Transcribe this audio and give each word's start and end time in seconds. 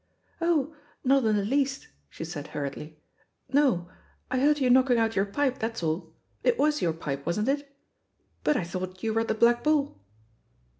"Oh, 0.41 0.75
not 1.03 1.25
in 1.25 1.35
the 1.35 1.45
least," 1.45 1.87
she 2.09 2.25
said 2.25 2.47
hurriedly; 2.47 2.97
"no. 3.49 3.87
I 4.31 4.39
heard 4.39 4.59
you 4.59 4.71
knocking 4.71 4.97
out 4.97 5.15
your 5.15 5.27
pipe, 5.27 5.59
that's 5.59 5.83
all 5.83 6.15
—»it 6.43 6.57
was 6.57 6.81
your 6.81 6.93
pipe, 6.93 7.23
wasn't 7.23 7.49
it? 7.49 7.71
But 8.43 8.57
I 8.57 8.63
thought 8.63 9.03
you 9.03 9.13
were 9.13 9.21
at 9.21 9.27
the 9.27 9.35
Black 9.35 9.63
Bull?" 9.63 10.01